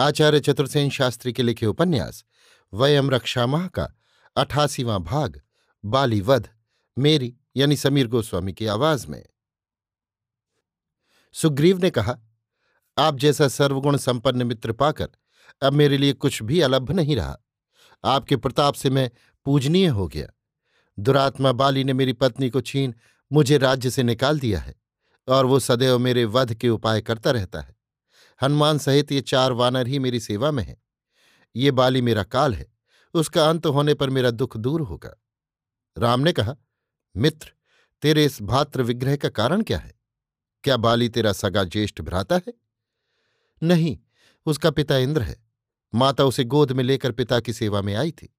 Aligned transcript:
आचार्य 0.00 0.40
चतुर्सेन 0.40 0.90
शास्त्री 0.90 1.32
के 1.32 1.42
लिखे 1.42 1.66
उपन्यास, 1.66 2.24
वयम 2.74 3.10
रक्षामाह 3.10 3.66
का 3.66 3.88
अठासीवां 4.36 5.02
भाग 5.02 5.40
बालीवध 5.84 6.48
मेरी 6.98 7.36
यानी 7.56 7.76
समीर 7.76 8.06
गोस्वामी 8.06 8.52
की 8.52 8.66
आवाज़ 8.66 9.06
में। 9.06 9.26
सुग्रीव 11.32 11.78
ने 11.78 11.90
कहा, 11.90 12.18
आप 12.98 13.16
जैसा 13.16 13.48
सर्वगुण 13.48 13.96
संपन्न 13.96 14.46
मित्र 14.46 14.72
पाकर 14.72 15.08
अब 15.62 15.72
मेरे 15.72 15.98
लिए 15.98 16.12
कुछ 16.12 16.42
भी 16.42 16.60
अलभ 16.60 16.90
नहीं 16.90 17.16
रहा। 17.16 17.36
आपके 18.04 18.36
प्रताप 18.36 18.74
से 18.74 18.90
मैं 18.90 19.10
पूजनीय 19.44 19.86
हो 19.86 20.08
गया। 20.08 20.28
दुरात्मा 20.98 21.52
बाली 21.52 21.84
ने 21.84 21.92
मेरी 21.92 22.12
पत्नी 22.12 22.50
को 22.50 22.60
छीन 22.60 22.94
मुझे 23.32 23.58
राज्य 23.58 23.90
से 23.90 24.02
निकाल 24.02 24.40
दिया 24.40 24.60
है 24.60 24.74
और 25.28 25.46
वो 25.46 25.58
सदैव 25.58 25.98
मेरे 25.98 26.24
वध 26.24 26.54
के 26.54 26.68
उपाय 26.68 27.00
करता 27.00 27.30
रहता 27.30 27.60
है। 27.60 27.75
हनुमान 28.42 28.78
सहित 28.78 29.12
ये 29.12 29.20
चार 29.20 29.52
वानर 29.52 29.86
ही 29.86 29.98
मेरी 29.98 30.20
सेवा 30.20 30.50
में 30.50 30.64
हैं। 30.64 30.82
ये 31.56 31.70
बाली 31.70 32.02
मेरा 32.02 32.22
काल 32.22 32.54
है, 32.54 32.72
उसका 33.14 33.50
अंत 33.50 33.66
होने 33.66 33.94
पर 33.94 34.10
मेरा 34.10 34.30
दुख 34.30 34.56
दूर 34.56 34.80
होगा। 34.80 35.22
राम 35.98 36.20
ने 36.20 36.32
कहा, 36.32 36.56
मित्र, 37.16 37.52
तेरे 38.02 38.24
इस 38.24 38.42
भात्र 38.42 38.82
विग्रह 38.82 39.16
का 39.16 39.28
कारण 39.28 39.62
क्या 39.62 39.78
है? 39.78 39.94
क्या 40.64 40.76
बाली 40.76 41.08
तेरा 41.08 41.32
सगा 41.32 41.64
ज्येष्ठ 41.64 42.00
भ्राता 42.00 42.36
है? 42.36 42.54
नहीं, 43.62 43.98
उसका 44.46 44.70
पिता 44.70 44.96
इंद्र 44.96 45.22
है। 45.22 45.46
माता 45.94 46.24
उसे 46.24 46.44
गोद 46.44 46.72
में 46.72 46.84
लेकर 46.84 47.12
पिता 47.12 47.40
की 47.40 47.52
सेवा 47.52 47.82
में 47.82 47.94
आई 47.94 48.12
थी। 48.12 48.36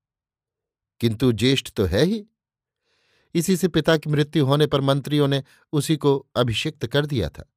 किंतु 1.00 1.32
ज्येष्ठ 1.32 1.70
तो 1.70 1.86
है 1.86 2.04
ही। 2.06 2.26
इसी 3.34 3.58
से 3.58 3.68
पिता 3.68 3.98
की 3.98 4.10
मृत्यु 4.10 4.46
होने 4.46 4.68
पर 4.68 4.82
मंत्रियों 4.82 5.28
ने 5.28 5.44
उसी 5.72 5.98
को 5.98 6.28
अभिषिक्त 6.36 6.88
कर 6.88 7.06
दिया 7.06 7.30
था। 7.30 7.54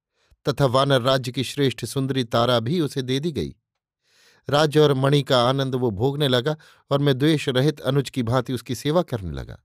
तथा 0.48 0.66
वानर 0.66 1.00
राज्य 1.00 1.32
की 1.32 1.44
श्रेष्ठ 1.44 1.84
सुंदरी 1.84 2.24
तारा 2.24 2.58
भी 2.60 2.80
उसे 2.80 3.02
दे 3.02 3.18
दी 3.20 3.32
गई। 3.32 3.54
राज्य 4.48 4.80
और 4.80 4.94
मणि 4.94 5.22
का 5.22 5.42
आनंद 5.48 5.74
वो 5.74 5.90
भोगने 5.90 6.28
लगा 6.28 6.56
और 6.90 6.98
मैं 6.98 7.18
द्वेष 7.18 7.48
रहित 7.48 7.80
अनुज 7.80 8.10
की 8.10 8.22
भांति 8.22 8.52
उसकी 8.52 8.74
सेवा 8.74 9.02
करने 9.02 9.32
लगा। 9.32 9.58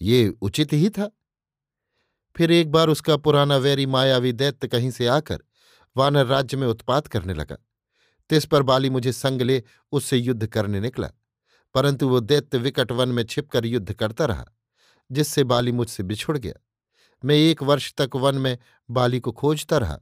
ये 0.00 0.28
उचित 0.28 0.72
ही 0.72 0.88
था। 0.90 1.10
फिर 2.36 2.50
एक 2.50 2.70
बार 2.70 2.88
उसका 2.88 3.16
पुराना 3.16 3.56
वैरी 3.56 3.86
मायावी 3.86 4.32
दैत्य 4.32 4.68
कहीं 4.68 4.90
से 4.90 5.06
आकर 5.06 5.42
वानर 5.96 6.26
राज्य 6.26 6.56
में 6.56 6.66
उत्पात 6.66 7.06
करने 7.06 7.34
लगा। 7.34 7.56
तिस 8.30 8.44
पर 8.44 8.62
बाली 8.62 8.90
मुझे 8.90 9.12
संग 9.12 9.42
ले 9.42 9.62
उससे 9.92 10.16
युद्ध 10.16 10.46
करने 10.46 10.80
निकला, 10.80 11.10
परंतु 11.74 12.08
वो 12.08 12.20
दैत्य 12.20 12.58
विकट 12.58 12.92
वन 12.92 13.08
में 13.08 13.24
छिपकर 13.24 13.66
युद्ध 13.66 13.92
करता 13.92 14.24
रहा, 14.24 14.44
जिससे 15.10 15.44
बाली 15.44 15.72
मुझसे 15.72 16.02
बिछुड़ 16.02 16.38
गया। 16.38 16.54
मैं 17.24 17.36
एक 17.36 17.62
वर्ष 17.62 17.94
तक 17.94 18.10
वन 18.14 18.34
में 18.34 18.58
बाली 18.90 19.20
को 19.20 19.32
खोजता 19.32 19.78
रहा। 19.78 20.00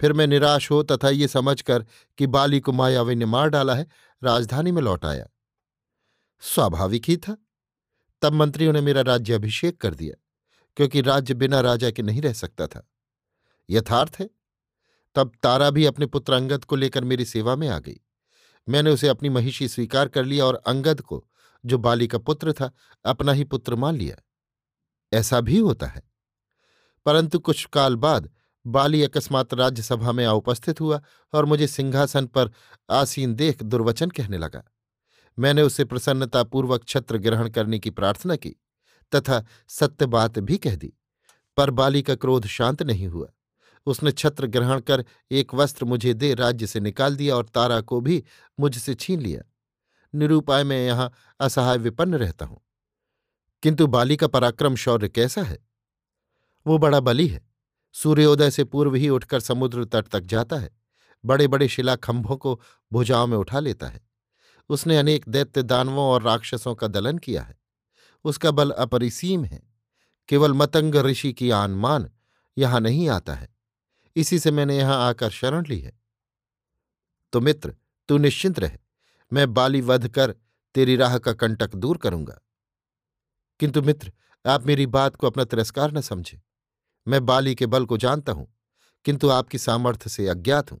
फिर 0.00 0.12
मैं 0.12 0.26
निराश 0.26 0.70
हो 0.70 0.82
तथा 0.82 1.08
ये 1.08 1.28
समझकर 1.28 1.86
कि 2.18 2.26
बाली 2.26 2.60
को 2.60 2.72
मायावी 2.72 3.14
ने 3.14 3.24
मार 3.24 3.48
डाला 3.48 3.74
है, 3.74 3.86
राजधानी 4.24 4.72
में 4.72 4.82
लौट 4.82 5.04
आया। 5.04 5.26
स्वाभाविक 6.40 7.04
ही 7.04 7.16
था। 7.16 7.36
तब 8.22 8.32
मंत्रियों 8.32 8.72
ने 8.72 8.80
मेरा 8.80 9.00
राज्य 9.00 9.34
अभिषेक 9.34 9.80
कर 9.80 9.94
दिया, 9.94 10.24
क्योंकि 10.76 11.00
राज्य 11.00 11.34
बिना 11.34 11.60
राजा 11.60 11.90
के 11.90 12.02
नहीं 12.02 12.22
रह 12.22 12.32
सकता 12.32 12.66
था। 12.66 12.88
यथार्थ 13.70 14.16
है। 14.20 14.30
तब 15.14 15.32
तारा 15.42 15.70
भी 15.70 15.84
अपने 15.84 16.06
पुत्र 16.06 16.32
अंगद 16.32 16.64
को 16.64 16.76
लेकर 16.76 17.04
मेरी 17.04 17.24
सेवा 17.24 17.56
में 17.56 17.68
आ 17.68 17.78
गई। 17.78 18.00
मैंने 18.68 18.90
उसे 18.90 19.08
अपनी 19.08 19.28
महिषी 19.28 19.68
स्वीकार 19.68 20.08
कर 20.08 20.24
लिया 20.24 20.44
और 20.44 20.62
अंगद 20.66 21.00
को, 21.00 21.28
जो 21.66 21.78
बाली 21.78 22.06
का 22.06 22.18
पुत्र 22.18 22.52
था, 22.52 22.72
अपना 23.04 23.32
ही 23.32 23.44
पुत्र 23.44 23.74
मान 23.74 23.94
लिया। 23.94 24.16
ऐसा 25.12 25.40
भी 25.40 25.58
होता 25.58 25.86
है। 25.86 26.07
परंतु 27.08 27.38
कुछ 27.38 27.64
काल 27.64 27.96
बाद 27.96 28.30
बाली 28.66 29.02
अकस्मात 29.02 29.54
राज्यसभा 29.54 30.12
में 30.12 30.24
आ 30.26 30.32
उपस्थित 30.32 30.80
हुआ 30.80 31.00
और 31.32 31.44
मुझे 31.44 31.66
सिंहासन 31.66 32.26
पर 32.26 32.50
आसीन 32.90 33.34
देख 33.34 33.62
दुर्वचन 33.62 34.10
कहने 34.10 34.38
लगा। 34.38 34.64
मैंने 35.38 35.62
उसे 35.62 35.84
प्रसन्नतापूर्वक 35.84 36.84
छत्र 36.88 37.18
ग्रहण 37.18 37.48
करने 37.48 37.78
की 37.78 37.90
प्रार्थना 37.90 38.36
की, 38.36 38.50
तथा 39.14 39.46
सत्य 39.68 40.06
बात 40.06 40.38
भी 40.38 40.56
कह 40.56 40.76
दी, 40.76 40.92
पर 41.56 41.70
बाली 41.70 42.02
का 42.02 42.14
क्रोध 42.14 42.46
शांत 42.46 42.82
नहीं 42.82 43.08
हुआ। 43.08 43.28
उसने 43.86 44.12
छत्र 44.12 44.46
ग्रहण 44.46 44.80
कर 44.80 45.04
एक 45.30 45.54
वस्त्र 45.54 45.84
मुझे 45.84 46.14
दे 46.14 46.34
राज्य 46.34 46.66
से 46.66 46.80
निकाल 46.80 47.16
दिया 47.16 47.36
और 47.36 47.44
तारा 47.44 47.80
को 47.80 48.00
भी 48.00 48.24
मुझसे 48.60 48.94
छीन 48.94 49.20
लिया। 49.20 49.42
निरूपाय 50.14 50.64
में 50.64 50.86
यहाँ 50.86 51.12
असहाय 51.40 51.78
विपन्न 51.78 52.14
रहता 52.14 52.44
हूँ। 52.44 52.60
किंतु 53.62 53.86
बाली 53.86 54.16
का 54.16 54.26
पराक्रम 54.26 54.76
शौर्य 54.76 55.08
कैसा 55.08 55.42
है? 55.42 55.67
वो 56.68 56.78
बड़ा 56.78 57.00
बली 57.00 57.26
है। 57.28 57.48
सूर्योदय 57.92 58.50
से 58.50 58.64
पूर्व 58.64 58.94
ही 58.94 59.08
उठकर 59.08 59.40
समुद्र 59.40 59.84
तट 59.84 60.08
तक 60.08 60.20
जाता 60.20 60.56
है। 60.56 60.70
बड़े 61.24 61.48
बड़े 61.48 61.68
शिलाखंभों 61.68 62.36
को 62.36 62.60
भुजाओं 62.92 63.26
में 63.26 63.38
उठा 63.38 63.60
लेता 63.60 63.86
है। 63.86 64.08
उसने 64.68 64.98
अनेक 64.98 65.24
दैत्य 65.28 65.62
दानवों 65.62 66.04
और 66.04 66.22
राक्षसों 66.22 66.74
का 66.74 66.86
दलन 66.86 67.18
किया 67.18 67.42
है। 67.42 67.58
उसका 68.24 68.50
बल 68.50 68.70
अपरिसीम 68.70 69.44
है। 69.44 69.62
केवल 70.28 70.52
मतंग 70.52 70.94
ऋषि 70.94 71.32
की 71.32 71.50
आनमान 71.50 72.10
यहाँ 72.58 72.80
नहीं 72.80 73.08
आता 73.08 73.34
है। 73.34 73.48
इसी 74.16 74.38
से 74.38 74.50
मैंने 74.50 74.78
यहाँ 74.78 75.08
आकर 75.08 75.30
शरण 75.30 75.66
ली 75.66 75.80
है। 75.80 76.00
तो 77.32 77.40
मित्र, 77.40 77.76
तू 78.08 78.18
निश्चिंत 78.18 78.58
रह। 78.58 78.78
मैं 79.32 79.54
बाली 79.54 79.80
वध 79.80 80.08
कर 80.08 80.34
तेरी 80.74 80.96
राह 80.96 81.18
का 81.18 81.32
कंटक 81.32 81.74
दूर 81.74 81.98
करूँगा। 81.98 82.40
किंतु 83.60 83.82
मित्र, 83.82 84.12
आप 84.46 84.66
मेरी 84.66 84.86
बात 84.86 85.16
को 85.16 85.26
अपना 85.26 85.44
तिरस्कार 85.44 85.92
न 85.92 86.00
समझे। 86.00 86.47
मैं 87.08 87.24
बाली 87.26 87.54
के 87.54 87.66
बल 87.66 87.84
को 87.86 87.96
जानता 87.96 88.32
हूँ, 88.32 88.46
किंतु 89.04 89.28
आपकी 89.30 89.58
सामर्थ्य 89.58 90.10
से 90.10 90.26
अज्ञात 90.28 90.72
हूँ। 90.72 90.80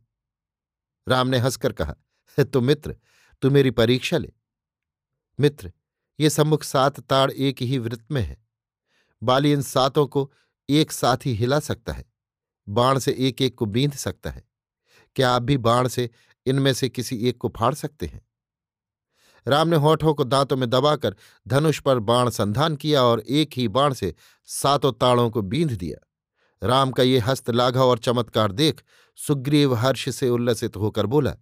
राम 1.06 1.28
ने 1.28 1.38
हंसकर 1.38 1.72
कहा 1.72 1.94
तो 2.44 2.60
मित्र, 2.60 2.96
तू 3.42 3.50
मेरी 3.50 3.70
परीक्षा 3.72 4.18
ले। 4.18 4.32
मित्र, 5.38 5.72
ये 6.18 6.30
सम्मुख 6.30 6.62
सात 6.64 7.00
ताड़ 7.00 7.30
एक 7.30 7.62
ही 7.62 7.78
वृत्त 7.78 8.04
में 8.10 8.22
है। 8.22 8.36
बाली 9.22 9.52
इन 9.52 9.62
सातों 9.62 10.06
को 10.06 10.30
एक 10.68 10.92
साथ 10.92 11.26
ही 11.26 11.34
हिला 11.34 11.58
सकता 11.60 11.92
है, 11.92 12.04
बाण 12.66 12.98
से 12.98 13.14
एक 13.18 13.42
एक 13.42 13.54
को 13.54 13.66
बींध 13.66 13.94
सकता 13.94 14.30
है। 14.30 14.42
क्या 15.16 15.30
आप 15.30 15.42
भी 15.42 15.56
बाण 15.58 15.88
से 15.88 16.08
इनमें 16.46 16.72
से 16.72 16.88
किसी 16.88 17.16
एक 17.28 17.38
को 17.38 17.48
फाड़ 17.48 17.74
सकते 17.74 18.06
हैं? 18.06 18.20
राम 19.46 19.68
ने 19.68 19.76
होठों 19.76 20.14
को 20.14 20.24
दांतों 20.24 20.56
में 20.56 20.68
दबाकर 20.70 21.16
धनुष 21.46 21.80
पर 21.80 21.98
बाण 22.00 22.30
संधान 22.30 22.76
किया 22.76 23.02
और 23.02 23.20
एक 23.20 23.50
ही 23.56 23.66
बाण 23.70 23.94
से 23.94 24.14
सातों 24.48 24.92
ताड़ों 24.94 25.28
को 25.30 25.42
बींध 25.44 25.72
दिया। 25.72 26.04
राम 26.62 26.90
का 26.90 27.02
ये 27.02 27.18
हस्त 27.18 27.50
लाघा 27.50 27.82
और 27.82 27.98
चमत्कार 27.98 28.52
देख 28.52 28.82
सुग्रीव 29.16 29.74
हर्ष 29.74 30.08
से 30.08 30.28
उल्लसित 30.28 30.76
होकर 30.76 31.06
बोला, 31.06 31.36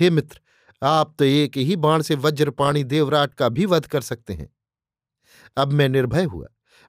हे 0.00 0.10
मित्र, 0.10 0.40
आप 0.82 1.14
तो 1.18 1.24
एक 1.24 1.56
ही 1.56 1.76
बाण 1.76 2.02
से 2.02 2.14
वज्रपाणी 2.14 2.84
देवराट 2.84 3.34
का 3.34 3.48
भी 3.48 3.66
वध 3.66 3.86
कर 3.86 4.00
सकते 4.00 4.34
हैं। 4.34 4.56
अब 5.56 5.72
मैं 5.72 5.88
निर्भय 5.88 6.24
हुआ। 6.24 6.46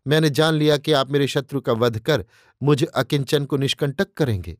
मैंने 0.07 0.29
जान 0.29 0.53
लिया 0.53 0.77
कि 0.77 0.91
आप 0.91 1.11
मेरे 1.11 1.27
शत्रु 1.27 1.61
का 1.61 1.73
वध 1.73 1.99
कर 1.99 2.25
मुझ 2.63 2.83
अकिंचन 2.83 3.45
को 3.45 3.57
निष्कंटक 3.57 4.13
करेंगे। 4.13 4.57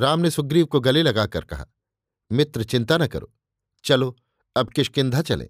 राम 0.00 0.20
ने 0.20 0.30
सुग्रीव 0.30 0.66
को 0.66 0.80
गले 0.80 1.02
लगाकर 1.02 1.40
कहा, 1.40 1.66
मित्र, 2.32 2.64
चिंता 2.64 2.98
न 2.98 3.06
करो। 3.06 3.32
चलो, 3.84 4.16
अब 4.56 4.70
किशकिंधा 4.70 5.22
चले। 5.22 5.48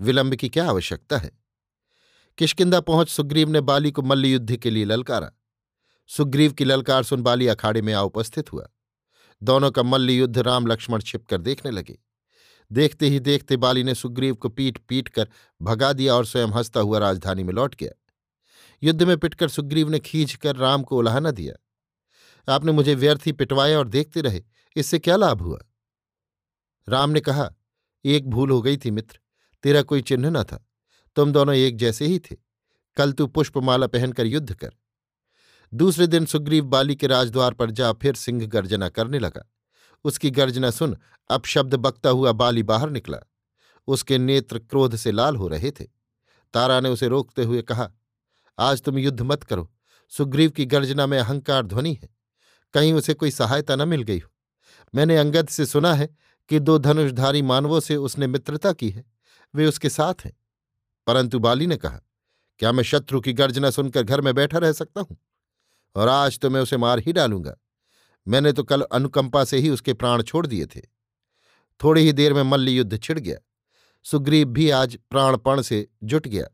विलंब 0.00 0.34
की 0.34 0.48
क्या 0.48 0.68
आवश्यकता 0.68 1.18
है? 1.18 1.30
किशकिंधा 2.38 2.80
पहुँच 2.80 3.08
सुग्रीव 3.08 3.48
ने 3.48 3.60
बाली 3.60 3.90
को 3.90 4.02
मल्ल 4.02 4.26
युद्ध 4.26 4.56
के 4.56 4.70
लिए 4.70 4.84
ललकारा। 4.84 5.30
सुग्रीव 6.06 6.52
की 6.52 6.64
ललकार 6.64 7.02
सुन 7.02 7.22
बाली 7.22 7.48
अखाड़े 7.48 7.82
में 7.82 7.92
आ 7.92 8.02
उपस्थित 8.02 8.52
हुआ। 8.52 8.68
दोनों 9.42 9.70
का 9.70 9.82
मल्ल 9.82 10.10
युद्ध 10.10 10.38
राम 10.38 10.66
लक्ष्मण 10.66 11.00
छिपकर 11.00 11.40
देखने 11.40 11.70
लगे। 11.70 11.98
देखते 12.72 13.08
ही 13.08 13.20
देखते 13.20 13.56
बाली 13.56 13.84
ने 13.84 13.94
सुग्रीव 13.94 14.34
को 14.34 14.48
पीट 14.48 14.78
पीट 14.78 15.08
कर 15.08 15.28
भगा 15.62 15.92
दिया 15.92 16.14
और 16.14 16.26
स्वयं 16.26 16.48
हंसता 16.48 16.80
हुआ 16.80 16.98
राजधानी 16.98 17.42
में 17.42 17.54
लौट 17.54 17.74
गया। 17.74 17.90
युद्ध 18.82 19.02
में 19.02 19.18
पिटकर 19.18 19.48
सुग्रीव 19.48 19.88
ने 19.88 19.98
खींच 19.98 20.34
कर 20.34 20.56
राम 20.56 20.82
को 20.82 20.98
उलाहना 20.98 21.30
दिया। 21.30 21.54
आपने 22.52 22.72
मुझे 22.72 22.94
व्यर्थ 22.94 23.20
ही 23.26 23.32
पिटवाया 23.32 23.78
और 23.78 23.88
देखते 23.88 24.20
रहे, 24.20 24.42
इससे 24.76 24.98
क्या 24.98 25.16
लाभ 25.16 25.42
हुआ? 25.42 25.58
राम 26.88 27.10
ने 27.10 27.20
कहा, 27.20 27.54
एक 28.04 28.30
भूल 28.30 28.50
हो 28.50 28.62
गई 28.62 28.76
थी 28.76 28.90
मित्र, 28.90 29.18
तेरा 29.62 29.82
कोई 29.82 30.02
चिन्ह 30.02 30.30
न 30.30 30.42
था। 30.42 30.68
तुम 31.16 31.32
दोनों 31.32 31.54
एक 31.54 31.76
जैसे 31.76 32.06
ही 32.06 32.18
थे। 32.18 32.36
कल 32.96 33.12
तू 33.12 33.26
पुष्पमाला 33.26 33.86
पहनकर 33.86 34.26
युद्ध 34.26 34.54
कर। 34.54 34.70
दूसरे 35.74 36.06
दिन 36.06 36.26
सुग्रीव 36.26 36.64
बाली 36.64 36.96
के 36.96 37.06
राजद्वार 37.06 37.54
पर 37.54 37.70
जा 37.70 37.92
फिर 37.92 38.14
सिंह 38.14 38.46
गर्जना 38.46 38.88
करने 38.88 39.18
लगा। 39.18 39.50
उसकी 40.04 40.30
गर्जना 40.30 40.70
सुन 40.70 40.96
अब 41.30 41.44
शब्द 41.44 41.74
बकता 41.74 42.10
हुआ 42.10 42.32
बाली 42.32 42.62
बाहर 42.62 42.90
निकला। 42.90 43.18
उसके 43.86 44.18
नेत्र 44.18 44.58
क्रोध 44.58 44.96
से 44.96 45.12
लाल 45.12 45.36
हो 45.36 45.48
रहे 45.48 45.70
थे। 45.70 45.84
तारा 46.54 46.80
ने 46.80 46.88
उसे 46.88 47.08
रोकते 47.08 47.44
हुए 47.44 47.62
कहा, 47.62 47.90
आज 48.58 48.82
तुम 48.82 48.98
युद्ध 48.98 49.20
मत 49.20 49.42
करो। 49.42 49.72
सुग्रीव 50.08 50.50
की 50.50 50.66
गर्जना 50.66 51.06
में 51.06 51.18
अहंकार 51.18 51.66
ध्वनि 51.66 51.98
है। 52.02 52.08
कहीं 52.74 52.92
उसे 52.92 53.14
कोई 53.14 53.30
सहायता 53.30 53.76
न 53.76 53.88
मिल 53.88 54.02
गई 54.02 54.18
हो। 54.18 54.30
मैंने 54.94 55.16
अंगद 55.16 55.48
से 55.48 55.66
सुना 55.66 55.94
है 55.94 56.16
कि 56.48 56.60
दो 56.60 56.78
धनुषधारी 56.78 57.42
मानवों 57.42 57.80
से 57.80 57.96
उसने 57.96 58.26
मित्रता 58.26 58.72
की 58.72 58.90
है। 58.90 59.04
वे 59.54 59.66
उसके 59.66 59.88
साथ 59.88 60.14
हैं। 60.24 60.36
परंतु 61.06 61.38
बाली 61.38 61.66
ने 61.66 61.76
कहा, 61.76 62.00
क्या 62.58 62.72
मैं 62.72 62.84
शत्रु 62.84 63.20
की 63.20 63.32
गर्जना 63.32 63.70
सुनकर 63.70 64.02
घर 64.02 64.20
में 64.20 64.34
बैठा 64.34 64.58
रह 64.58 64.72
सकता 64.72 65.00
हूँ? 65.00 65.16
और 65.96 66.08
आज 66.08 66.38
तो 66.38 66.50
मैं 66.50 66.60
उसे 66.60 66.76
मार 66.76 66.98
ही 66.98 67.12
डालूँगा। 67.12 67.56
मैंने 68.26 68.52
तो 68.52 68.62
कल 68.62 68.82
अनुकंपा 68.82 69.44
से 69.44 69.58
ही 69.58 69.70
उसके 69.70 69.92
प्राण 69.92 70.22
छोड़ 70.22 70.46
दिए 70.46 70.66
थे। 70.66 70.80
थोड़ी 71.80 72.02
ही 72.02 72.12
देर 72.12 72.34
में 72.34 72.42
मल्ल 72.42 72.68
युद्ध 72.68 73.02
छिड़ 73.02 73.18
गया। 73.18 73.38
सुग्रीव 74.04 74.48
भी 74.48 74.70
आज 74.70 74.98
प्राणपण 75.10 75.62
से 75.62 75.86
जुट 76.04 76.28
गया। 76.28 76.46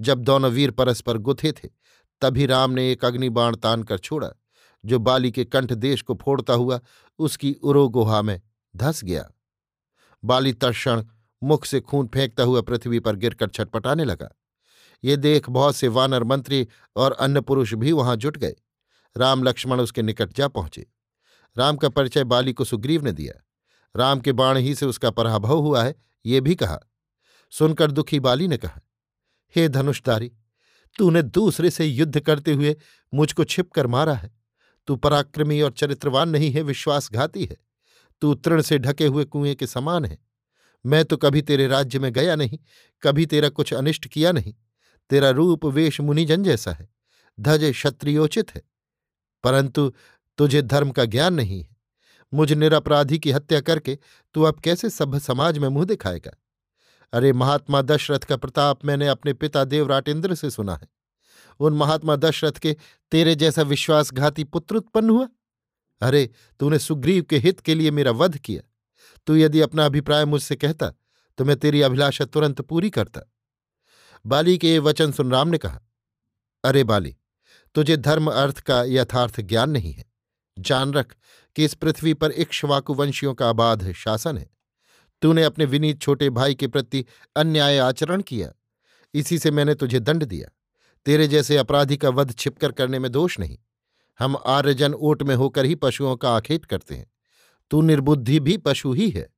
जब 0.00 0.18
दोनों 0.18 0.50
वीर 0.50 0.70
परस्पर 0.70 1.18
गुथे 1.18 1.52
थे, 1.52 1.68
तभी 2.22 2.46
राम 2.46 2.70
ने 2.70 2.90
एक 2.92 3.04
अग्निबाण 3.04 3.56
तान 3.56 3.82
कर 3.82 3.98
छोड़ा, 3.98 4.30
जो 4.84 4.98
बाली 4.98 5.30
के 5.30 5.44
कंठ 5.44 5.72
देश 5.72 6.02
को 6.02 6.14
फोड़ता 6.14 6.54
हुआ 6.54 6.80
उसकी 7.18 7.52
उरो 7.52 7.88
गुहा 7.88 8.22
में 8.22 8.40
धस 8.76 9.04
गया। 9.04 9.30
बाली 10.24 10.52
तर्षण 10.52 11.04
मुख 11.42 11.64
से 11.64 11.80
खून 11.80 12.06
फेंकता 12.06 12.42
हुआ 12.42 12.60
पृथ्वी 12.60 13.00
पर 13.00 13.16
गिरकर 13.16 13.48
छटपटाने 13.48 14.04
लगा। 14.04 14.28
ये 15.04 15.16
देख 15.16 15.50
बहुत 15.50 15.76
से 15.76 15.88
वानर 15.88 16.24
मंत्री 16.24 16.66
और 16.96 17.12
अन्य 17.12 17.40
पुरुष 17.40 17.74
भी 17.74 17.92
वहाँ 17.92 18.16
जुट 18.16 18.36
गए। 18.36 18.54
राम 19.16 19.42
लक्ष्मण 19.42 19.80
उसके 19.80 20.02
निकट 20.02 20.32
जा 20.32 20.48
पहुँचे। 20.48 20.86
राम 21.56 21.76
का 21.76 21.88
परिचय 21.88 22.24
बाली 22.24 22.52
को 22.52 22.64
सुग्रीव 22.64 23.04
ने 23.04 23.12
दिया। 23.12 23.42
राम 23.96 24.20
के 24.20 24.32
बाण 24.32 24.56
ही 24.56 24.74
से 24.74 24.86
उसका 24.86 25.10
पराभव 25.10 25.58
हुआ 25.58 25.84
है, 25.84 25.94
ये 26.26 26.40
भी 26.40 26.54
कहा। 26.54 26.78
सुनकर 27.50 27.90
दुखी 27.90 28.20
बाली 28.20 28.48
ने 28.48 28.56
कहा, 28.56 28.80
हे 29.56 29.68
धनुषधारी, 29.68 30.32
तूने 30.98 31.22
दूसरे 31.22 31.70
से 31.70 31.84
युद्ध 31.84 32.20
करते 32.20 32.52
हुए 32.52 32.76
मुझको 33.14 33.44
छिप 33.44 33.70
कर 33.70 33.86
मारा 33.86 34.14
है। 34.14 34.30
तू 34.86 34.96
पराक्रमी 34.96 35.60
और 35.60 35.70
चरित्रवान 35.70 36.28
नहीं 36.28 36.50
है, 36.50 36.62
विश्वासघाती 36.62 37.44
है। 37.44 37.56
तू 38.20 38.34
तृण 38.34 38.62
से 38.62 38.78
ढके 38.78 39.06
हुए 39.06 39.24
कुएँ 39.24 39.54
के 39.54 39.66
समान 39.66 40.04
है। 40.04 40.18
मैं 40.86 41.04
तो 41.04 41.16
कभी 41.16 41.42
तेरे 41.42 41.66
राज्य 41.66 41.98
में 41.98 42.12
गया 42.12 42.36
नहीं, 42.36 42.58
कभी 43.02 43.26
तेरा 43.26 43.48
कुछ 43.48 43.74
अनिष्ट 43.74 44.06
किया 44.06 44.32
नहीं। 44.32 44.54
तेरा 45.10 45.30
रूप 45.30 45.64
वेश 45.64 46.00
मुनिजन 46.00 46.42
जैसा 46.42 46.72
है। 46.72 46.88
धज 47.40 47.70
क्षत्रियोचित 47.72 48.54
है। 48.54 48.62
परंतु 49.46 49.92
तुझे 50.38 50.62
धर्म 50.62 50.90
का 50.90 51.04
ज्ञान 51.04 51.34
नहीं 51.34 51.60
है। 51.60 51.76
मुझ 52.32 52.52
निरपराधी 52.52 53.18
की 53.18 53.30
हत्या 53.30 53.60
करके 53.60 53.98
तू 54.34 54.42
अब 54.42 54.58
कैसे 54.60 54.90
सभ्य 54.90 55.20
समाज 55.20 55.58
में 55.58 55.68
मुँह 55.68 55.84
दिखाएगा? 55.84 56.30
अरे 57.12 57.32
महात्मा 57.32 57.82
दशरथ 57.82 58.18
का 58.18 58.36
प्रताप 58.36 58.84
मैंने 58.84 59.08
अपने 59.08 59.32
पिता 59.34 59.64
देवराट 59.64 60.08
इंद्र 60.08 60.34
से 60.34 60.50
सुना 60.50 60.74
है। 60.74 60.88
उन 61.60 61.72
महात्मा 61.72 62.16
दशरथ 62.16 62.58
के 62.58 62.76
तेरे 63.12 63.34
जैसा 63.34 63.62
विश्वासघाती 63.62 64.44
पुत्र 64.44 64.76
उत्पन्न 64.76 65.10
हुआ? 65.10 65.28
अरे 66.02 66.28
तूने 66.60 66.78
सुग्रीव 66.78 67.22
के 67.22 67.38
हित 67.38 67.60
के 67.60 67.74
लिए 67.74 67.90
मेरा 67.90 68.10
वध 68.12 68.38
किया। 68.38 68.62
तू 69.26 69.36
यदि 69.36 69.60
अपना 69.60 69.86
अभिप्राय 69.86 70.24
मुझसे 70.24 70.56
कहता 70.56 70.92
तो 71.38 71.44
मैं 71.44 71.56
तेरी 71.56 71.82
अभिलाषा 71.82 72.24
तुरंत 72.24 72.60
पूरी 72.60 72.90
करता। 72.90 73.20
बाली 74.24 74.58
के 74.58 74.70
ये 74.70 74.78
वचन 74.78 75.12
सुन 75.12 75.30
राम 75.32 75.48
ने 75.48 75.58
कहा, 75.58 75.80
अरे 76.64 76.84
बाली 76.84 77.16
तुझे 77.76 77.96
धर्म 77.96 78.30
अर्थ 78.30 78.60
का 78.60 78.84
यथार्थ 78.86 79.40
ज्ञान 79.40 79.70
नहीं 79.70 79.92
है। 79.92 80.04
जान 80.58 80.92
रख 80.92 81.14
कि 81.56 81.64
इस 81.64 81.74
पृथ्वी 81.74 82.14
पर 82.14 82.30
इक्ष्वाकुवंशियों 82.30 83.34
का 83.34 83.50
अबाध 83.50 83.92
शासन 83.92 84.38
है। 84.38 84.50
तूने 85.22 85.44
अपने 85.44 85.64
विनीत 85.64 86.00
छोटे 86.02 86.30
भाई 86.30 86.54
के 86.54 86.66
प्रति 86.66 87.04
अन्याय 87.36 87.78
आचरण 87.78 88.22
किया। 88.22 88.52
इसी 89.14 89.38
से 89.38 89.50
मैंने 89.50 89.74
तुझे 89.74 90.00
दंड 90.00 90.24
दिया। 90.24 90.48
तेरे 91.06 91.28
जैसे 91.28 91.56
अपराधी 91.56 91.96
का 91.96 92.08
वध 92.08 92.34
छिपकर 92.38 92.72
करने 92.72 92.98
में 92.98 93.12
दोष 93.12 93.38
नहीं। 93.38 93.58
हम 94.18 94.36
आर्यजन 94.46 94.94
ओट 94.94 95.22
में 95.22 95.34
होकर 95.34 95.64
ही 95.64 95.74
पशुओं 95.74 96.16
का 96.16 96.36
आखेट 96.36 96.64
करते 96.64 96.94
हैं। 96.94 97.10
तू 97.70 97.82
निर्बुद्धि 97.82 98.40
भी 98.40 98.56
पशु 98.56 98.92
ही 98.92 99.10
है। 99.10 99.28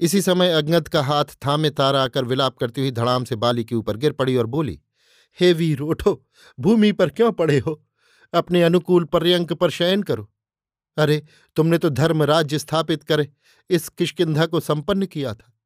इसी 0.00 0.22
समय 0.22 0.52
अज्ञत 0.52 0.88
का 0.88 1.02
हाथ 1.02 1.24
थामे 1.24 1.70
तारा 1.70 2.04
आकर 2.04 2.24
विलाप 2.24 2.56
करती 2.56 2.80
हुई 2.80 2.90
धड़ाम 2.90 3.24
से 3.24 3.36
बाली 3.36 3.64
के 3.64 3.74
ऊपर 3.74 3.96
गिर 3.96 4.12
पड़ी 4.12 4.36
और 4.36 4.46
बोली 4.46 4.80
हे 5.40 5.52
वीर, 5.52 5.80
उठो। 5.80 6.26
भूमि 6.60 6.92
पर 6.92 7.08
क्यों 7.08 7.32
पड़े 7.32 7.58
हो? 7.58 7.86
अपने 8.34 8.62
अनुकूल 8.62 9.04
पर्यंक 9.04 9.52
पर 9.52 9.70
शयन 9.70 10.02
करो। 10.02 10.32
अरे, 10.96 11.26
तुमने 11.56 11.78
तो 11.78 11.90
धर्म 11.90 12.22
राज्य 12.22 12.58
स्थापित 12.58 13.02
करे। 13.02 13.32
इस 13.70 13.88
किशकिंधा 13.88 14.46
को 14.46 14.60
संपन्न 14.60 15.06
किया 15.06 15.34
था। 15.34 15.58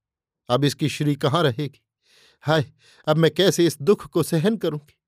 अब 0.48 0.64
इसकी 0.64 0.88
श्री 0.88 1.14
कहाँ 1.14 1.42
रहेगी? 1.42 1.82
हाय, 2.40 2.72
अब 3.08 3.16
मैं 3.16 3.30
कैसे 3.30 3.66
इस 3.66 3.82
दुख 3.82 4.06
को 4.06 4.22
सहन 4.22 4.56
करूँगी? 4.56 5.00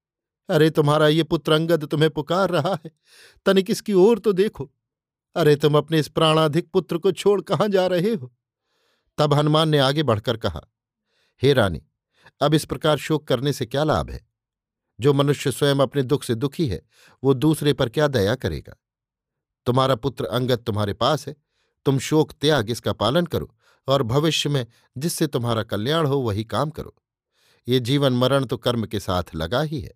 अरे, 0.51 0.71
तुम्हारा 0.71 1.09
ये 1.09 1.23
पुत्र 1.23 1.53
अंगद 1.53 1.85
तुम्हें 1.85 2.11
पुकार 2.11 2.51
रहा 2.51 2.79
है। 2.85 2.91
तनिक 3.47 3.71
इसकी 3.71 3.93
ओर 3.93 4.19
तो 4.19 4.33
देखो। 4.33 4.71
अरे, 5.37 5.57
तुम 5.57 5.79
अपने 5.79 5.99
इस 5.99 6.09
प्राणाधिक 6.09 6.71
पुत्र 6.71 6.99
को 6.99 7.13
छोड़ 7.13 7.43
कहाँ 7.43 7.69
जा 7.69 7.87
रहे 7.87 8.15
हो? 8.15 8.35
तब 9.19 9.35
हनुमान 9.35 9.69
ने 9.69 9.79
आगे 9.79 10.03
बढ़कर 10.03 10.37
कहा, 10.37 10.61
हे 11.43 11.53
रानी, 11.53 11.83
अब 12.43 12.55
इस 12.55 12.65
प्रकार 12.65 12.97
शोक 12.97 13.29
करने 13.29 13.53
से 13.53 13.67
क्या 13.67 13.85
लाभ 13.85 14.11
है? 14.11 14.28
जो 15.00 15.12
मनुष्य 15.12 15.53
स्वयं 15.53 15.77
अपने 15.77 16.03
दुख 16.03 16.23
से 16.23 16.35
दुखी 16.35 16.69
है, 16.69 16.83
वो 17.25 17.35
दूसरे 17.35 17.73
पर 17.73 17.89
क्या 17.89 18.09
दया 18.09 18.35
करेगा? 18.35 18.75
तुम्हारा 19.67 19.95
पुत्र 19.95 20.25
अंगद 20.25 20.59
तुम्हारे 20.59 20.93
पास 20.93 21.29
है, 21.29 21.37
तुम 21.85 21.99
शोक 21.99 22.33
त्याग 22.33 22.71
इसका 22.71 22.93
पालन 22.93 23.27
करो 23.27 23.55
और 23.89 24.03
भविष्य 24.03 24.49
में 24.49 24.67
जिससे 24.99 25.27
तुम्हारा 25.27 25.62
कल्याण 25.62 26.06
हो, 26.06 26.17
वही 26.17 26.45
काम 26.45 26.71
करो। 26.71 26.95
ये 27.69 27.81
जीवन 27.81 28.12
मरण 28.12 28.45
तो 28.45 28.57
कर्म 28.57 28.87
के 28.87 29.00
साथ 29.00 29.23
लगा 29.35 29.61
ही 29.61 29.81
है। 29.81 29.95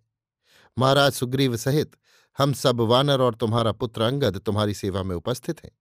महाराज 0.77 1.11
सुग्रीव 1.11 1.57
सहित 1.57 1.97
हम 2.37 2.53
सब 2.53 2.81
वानर 2.81 3.21
और 3.21 3.35
तुम्हारा 3.35 3.71
पुत्र 3.71 4.01
अंगद 4.01 4.37
तुम्हारी 4.37 4.73
सेवा 4.73 5.03
में 5.03 5.15
उपस्थित 5.15 5.63
हैं। 5.63 5.71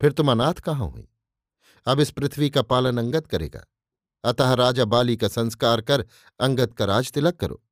फिर 0.00 0.12
तुम 0.12 0.30
अनाथ 0.30 0.54
कहाँ 0.54 0.88
हुई? 0.88 1.08
अब 1.86 2.00
इस 2.00 2.10
पृथ्वी 2.10 2.50
का 2.50 2.62
पालन 2.62 2.98
अंगद 2.98 3.26
करेगा। 3.26 3.66
अतः 4.24 4.52
राजा 4.52 4.84
बाली 4.84 5.16
का 5.16 5.28
संस्कार 5.28 5.80
कर 5.80 6.04
अंगद 6.40 6.74
का 6.74 6.84
राज 6.84 7.12
तिलक 7.12 7.36
करो। 7.36 7.62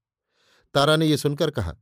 तारा 0.74 0.96
ने 0.96 1.06
यह 1.06 1.16
सुनकर 1.16 1.50
कहा, 1.50 1.74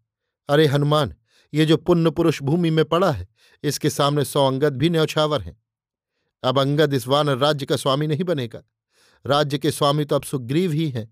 अरे 0.49 0.67
हनुमान, 0.67 1.15
ये 1.53 1.67
जो 1.67 1.77
पुण्य 1.77 2.11
पुरुष 2.11 2.43
भूमि 2.43 2.71
में 2.71 2.85
पड़ा 2.85 3.11
है, 3.11 3.27
इसके 3.65 3.91
सामने 3.91 4.25
सौ 4.25 4.47
अंगद 4.47 4.77
भी 4.77 4.91
न्यौछावर 4.91 5.43
हैं। 5.43 5.57
अब 6.43 6.59
अंगद 6.59 6.95
इस 6.95 7.07
वानर 7.09 7.39
राज्य 7.39 7.67
का 7.67 7.77
स्वामी 7.77 8.07
नहीं 8.07 8.25
बनेगा। 8.25 8.63
राज्य 9.25 9.59
के 9.59 9.71
स्वामी 9.71 10.05
तो 10.05 10.17
अब 10.17 10.23
सुग्रीव 10.23 10.73
ही 10.73 10.89
हैं। 10.89 11.09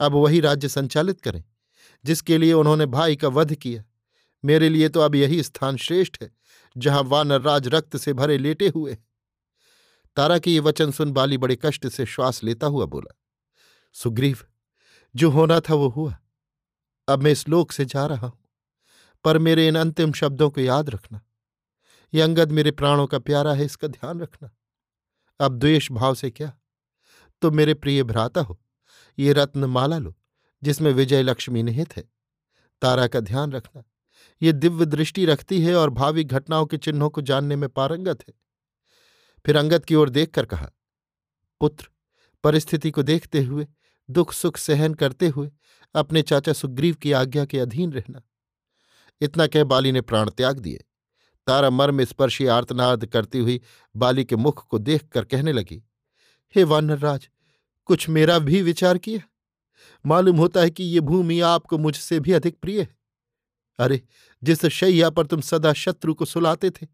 अब 0.00 0.12
वही 0.12 0.40
राज्य 0.40 0.68
संचालित 0.68 1.20
करें, 1.20 1.42
जिसके 2.04 2.38
लिए 2.38 2.52
उन्होंने 2.52 2.86
भाई 2.86 3.16
का 3.16 3.28
वध 3.28 3.54
किया। 3.54 3.84
मेरे 4.44 4.68
लिए 4.68 4.88
तो 4.88 5.00
अब 5.00 5.14
यही 5.14 5.42
स्थान 5.42 5.76
श्रेष्ठ 5.76 6.22
है, 6.22 6.30
जहाँ 6.76 7.02
वानर 7.02 7.40
राज 7.40 7.68
रक्त 7.68 7.96
से 7.96 8.12
भरे 8.12 8.38
लेटे 8.38 8.68
हुए 8.68 8.96
तारा 10.16 10.38
के 10.38 10.50
ये 10.50 10.60
वचन 10.60 10.90
सुन 10.90 11.12
बाली 11.12 11.38
बड़े 11.38 11.56
कष्ट 11.64 11.86
से 11.88 12.06
श्वास 12.06 12.42
लेता 12.44 12.66
हुआ 12.66 12.84
बोला, 12.84 13.14
सुग्रीव, 13.92 14.38
जो 15.14 15.30
होना 15.30 15.60
था 15.60 15.74
वो 15.74 15.88
हुआ। 15.88 16.16
अब 17.10 17.22
मैं 17.22 17.32
इस 17.32 17.48
लोक 17.48 17.72
से 17.72 17.84
जा 17.84 18.06
रहा 18.06 18.26
हूँ, 18.26 18.38
पर 19.24 19.38
मेरे 19.38 19.66
इन 19.68 19.76
अंतिम 19.76 20.12
शब्दों 20.12 20.48
को 20.50 20.60
याद 20.60 20.90
रखना। 20.90 21.20
ये 22.12 22.20
अंगद 22.22 22.52
मेरे 22.52 22.70
प्राणों 22.70 23.06
का 23.06 23.18
प्यारा 23.18 23.52
है, 23.54 23.64
इसका 23.64 23.88
ध्यान 23.88 24.20
रखना। 24.20 24.50
अब 25.40 25.58
द्वेष 25.58 25.90
भाव 25.92 26.14
से 26.14 26.30
क्या? 26.30 26.52
तो 27.42 27.50
मेरे 27.50 27.74
प्रिय 27.74 28.02
भ्राता 28.04 28.40
हो, 28.40 28.58
ये 29.18 29.32
रत्न 29.32 29.64
माला 29.66 29.98
लो, 29.98 30.14
जिसमें 30.62 30.92
विजय 30.92 31.22
लक्ष्मी 31.22 31.62
निहित 31.62 31.96
है। 31.96 32.04
तारा 32.82 33.06
का 33.06 33.20
ध्यान 33.20 33.52
रखना, 33.52 33.82
ये 34.42 34.52
दिव्य 34.52 34.86
दृष्टि 34.86 35.24
रखती 35.26 35.60
है 35.62 35.74
और 35.74 35.90
भावी 35.90 36.24
घटनाओं 36.24 36.66
के 36.66 36.76
चिन्हों 36.78 37.08
को 37.10 37.22
जानने 37.22 37.56
में 37.56 37.68
पारंगत 37.68 38.24
है। 38.28 38.34
फिर 39.44 39.56
अंगद 39.56 39.84
की 39.84 39.94
ओर 39.94 40.08
देखकर 40.10 40.46
कहा, 40.46 40.70
पुत्र, 41.60 41.88
परिस्थिति 42.44 42.90
को 42.90 43.02
देखते 43.02 43.42
हुए 43.42 43.66
दुख 44.10 44.32
सुख 44.32 44.56
सहन 44.56 44.94
करते 44.94 45.28
हुए 45.28 45.50
अपने 45.94 46.22
चाचा 46.22 46.52
सुग्रीव 46.52 46.94
की 46.94 47.12
आज्ञा 47.12 47.44
के 47.44 47.60
अधीन 47.60 47.92
रहना। 47.92 48.22
इतना 49.20 49.46
कह 49.46 49.64
बाली 49.64 49.92
ने 49.92 50.00
प्राण 50.00 50.30
त्याग 50.30 50.58
दिए। 50.58 50.84
तारा 51.46 51.70
मर्म 51.70 52.04
स्पर्शी 52.04 52.46
आर्तनाद 52.46 53.06
करती 53.06 53.38
हुई 53.38 53.60
बाली 53.96 54.24
के 54.24 54.36
मुख 54.36 54.66
को 54.66 54.78
देखकर 54.78 55.24
कहने 55.24 55.52
लगी, 55.52 55.82
हे 56.56 56.64
वानरराज, 56.64 57.28
कुछ 57.84 58.08
मेरा 58.08 58.38
भी 58.38 58.62
विचार 58.62 58.98
किया? 58.98 59.20
मालूम 60.06 60.36
होता 60.36 60.60
है 60.60 60.70
कि 60.70 60.84
ये 60.84 61.00
भूमि 61.00 61.40
आपको 61.40 61.78
मुझसे 61.78 62.20
भी 62.20 62.32
अधिक 62.32 62.58
प्रिय 62.60 62.80
है। 62.80 62.96
अरे, 63.78 64.02
जिस 64.44 64.66
शैया 64.66 65.10
पर 65.10 65.26
तुम 65.26 65.40
सदा 65.40 65.72
शत्रु 65.72 66.14
को 66.14 66.24
सुलाते 66.24 66.70
थे, 66.70 66.86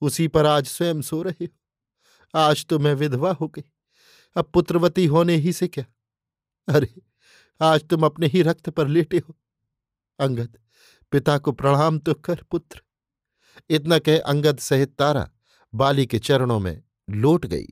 उसी 0.00 0.28
पर 0.28 0.46
आज 0.46 0.66
स्वयं 0.66 1.02
सो 1.02 1.22
रहे 1.22 1.44
हो। 1.44 1.58
आज 2.34 2.66
तो 2.66 2.78
मैं 2.78 2.94
विधवा 2.94 3.32
हो 3.32 3.48
गई। 3.48 3.64
अब 4.36 4.44
पुत्रवती 4.44 5.06
होने 5.06 5.36
ही 5.36 5.52
से 5.52 5.68
क्या? 5.68 5.84
अरे, 6.68 6.94
आज 7.60 7.88
तुम 7.88 8.02
अपने 8.02 8.26
ही 8.26 8.42
रक्त 8.42 8.70
पर 8.70 8.88
लेटे 8.88 9.18
हो। 9.18 9.36
अंगद, 10.20 10.58
पिता 11.10 11.38
को 11.38 11.52
प्रणाम 11.52 11.98
तो 11.98 12.14
कर, 12.14 12.42
पुत्र। 12.50 12.82
इतना 13.70 13.98
कह 13.98 14.20
अंगद 14.20 14.58
सहित 14.58 14.94
तारा 14.98 15.30
बाली 15.74 16.06
के 16.06 16.18
चरणों 16.18 16.58
में 16.58 16.82
लौट 17.10 17.46
गई। 17.46 17.66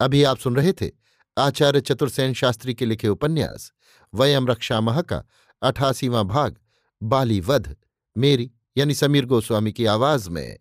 अभी 0.00 0.22
आप 0.22 0.38
सुन 0.38 0.56
रहे 0.56 0.72
थे 0.72 0.90
आचार्य 1.38 1.80
चतुर्सेन 1.80 2.34
शास्त्री 2.34 2.74
के 2.74 2.86
लिखे 2.86 3.08
उपन्यास, 3.08 3.72
वयम 4.14 4.46
रक्षा 4.48 4.80
मह 4.80 5.02
का 5.02 5.24
अठासीवां 5.62 6.24
भाग, 6.24 6.58
बाली 7.02 7.40
वध, 7.40 7.76
मेरी, 8.18 8.52
यानी 8.76 8.94
समीर 8.94 9.26
गोस्वामी 9.26 9.72
की 9.72 9.86
आवाज़ 9.86 10.30
में। 10.30 10.58